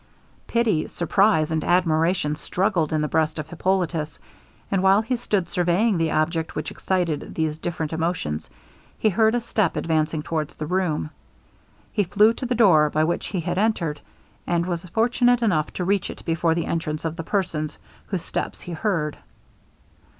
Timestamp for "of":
3.37-3.47, 17.05-17.15